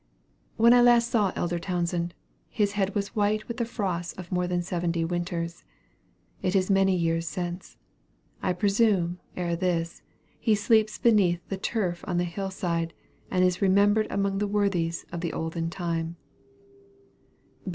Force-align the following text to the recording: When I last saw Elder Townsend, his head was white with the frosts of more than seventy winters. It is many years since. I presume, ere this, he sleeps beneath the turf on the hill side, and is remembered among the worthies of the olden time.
When 0.57 0.73
I 0.73 0.81
last 0.81 1.11
saw 1.11 1.31
Elder 1.35 1.59
Townsend, 1.59 2.15
his 2.49 2.71
head 2.71 2.95
was 2.95 3.15
white 3.15 3.47
with 3.47 3.57
the 3.57 3.65
frosts 3.65 4.13
of 4.13 4.31
more 4.31 4.47
than 4.47 4.63
seventy 4.63 5.05
winters. 5.05 5.63
It 6.41 6.55
is 6.55 6.71
many 6.71 6.95
years 6.95 7.27
since. 7.27 7.77
I 8.41 8.53
presume, 8.53 9.19
ere 9.37 9.55
this, 9.55 10.01
he 10.39 10.55
sleeps 10.55 10.97
beneath 10.97 11.47
the 11.49 11.57
turf 11.57 12.03
on 12.07 12.17
the 12.17 12.23
hill 12.23 12.49
side, 12.49 12.95
and 13.29 13.45
is 13.45 13.61
remembered 13.61 14.07
among 14.09 14.39
the 14.39 14.47
worthies 14.47 15.05
of 15.11 15.21
the 15.21 15.33
olden 15.33 15.69
time. 15.69 16.15